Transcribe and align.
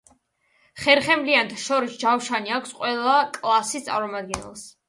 ხერხემლიანთა 0.85 1.59
შორის 1.65 1.99
ჯავშანი 2.05 2.57
აქვს 2.57 2.75
ყველა 2.81 3.15
კლასის 3.37 3.87
წარმომადგენელს. 3.91 4.69